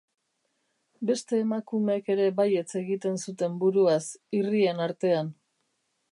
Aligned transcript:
Beste 1.09 1.41
emakumeek 1.41 2.09
ere 2.13 2.25
baietz 2.39 2.67
egiten 2.81 3.19
zuten 3.25 3.59
buruaz, 3.65 4.01
irrien 4.39 4.81
artean. 4.87 5.31